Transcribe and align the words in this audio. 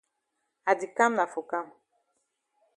I 0.69 0.73
di 0.79 0.87
kam 0.97 1.11
na 1.15 1.25
for 1.33 1.45
kam. 1.51 1.67